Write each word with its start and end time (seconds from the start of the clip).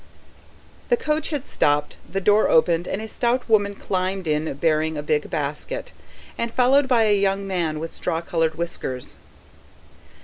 The 0.89 0.97
coach 0.97 1.29
had 1.29 1.45
stopped, 1.45 1.97
the 2.11 2.19
door 2.19 2.49
opened 2.49 2.87
and 2.87 3.03
a 3.03 3.07
stout 3.07 3.47
woman 3.47 3.75
climbed 3.75 4.27
in, 4.27 4.51
bearing 4.55 4.97
a 4.97 5.03
big 5.03 5.29
basket, 5.29 5.91
and 6.39 6.51
followed 6.51 6.87
by 6.87 7.03
a 7.03 7.15
young 7.15 7.45
man 7.45 7.79
with 7.79 7.93
straw 7.93 8.19
coloured 8.21 8.55
whiskers. 8.55 9.17